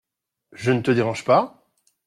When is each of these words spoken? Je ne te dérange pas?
Je 0.51 0.71
ne 0.71 0.81
te 0.81 0.89
dérange 0.89 1.25
pas? 1.25 1.63